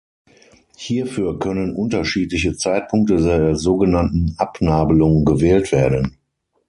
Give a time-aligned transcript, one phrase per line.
[0.77, 6.17] Hierfür können unterschiedliche Zeitpunkte der sogenannten Abnabelung gewählt werden.